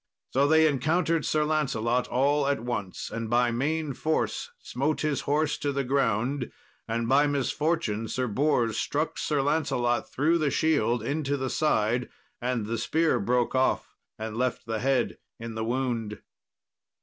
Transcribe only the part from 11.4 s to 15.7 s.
side, and the spear broke off and left the head in the